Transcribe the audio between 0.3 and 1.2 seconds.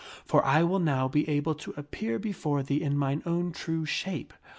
I will now